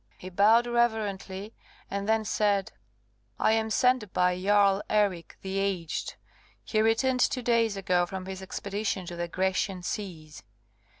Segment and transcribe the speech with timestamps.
[0.17, 1.53] He bowed reverently,
[1.91, 2.71] and then said,
[3.39, 6.15] "I am sent by Jarl Eric the Aged.
[6.63, 10.41] He returned two days ago from his expedition to the Grecian seas.